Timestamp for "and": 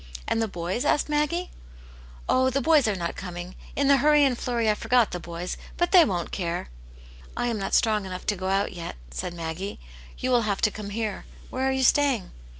0.27-0.41, 4.25-4.35